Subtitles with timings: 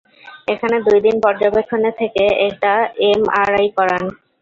[0.47, 2.71] এখানে দুই দিন পর্যবেক্ষণে থেকে একটা
[3.07, 4.03] এমআরআই করান।